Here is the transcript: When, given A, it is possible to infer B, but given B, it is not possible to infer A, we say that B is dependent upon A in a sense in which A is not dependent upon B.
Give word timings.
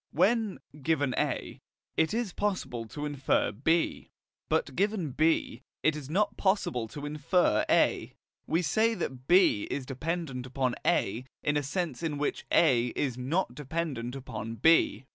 When, 0.09 0.57
given 0.81 1.13
A, 1.15 1.61
it 1.95 2.11
is 2.11 2.33
possible 2.33 2.85
to 2.87 3.05
infer 3.05 3.51
B, 3.51 4.09
but 4.49 4.75
given 4.75 5.11
B, 5.11 5.61
it 5.83 5.95
is 5.95 6.09
not 6.09 6.37
possible 6.37 6.87
to 6.87 7.05
infer 7.05 7.63
A, 7.69 8.15
we 8.47 8.63
say 8.63 8.95
that 8.95 9.27
B 9.27 9.67
is 9.69 9.85
dependent 9.85 10.47
upon 10.47 10.73
A 10.83 11.25
in 11.43 11.55
a 11.55 11.61
sense 11.61 12.01
in 12.01 12.17
which 12.17 12.47
A 12.51 12.87
is 12.95 13.15
not 13.15 13.53
dependent 13.53 14.15
upon 14.15 14.55
B. 14.55 15.05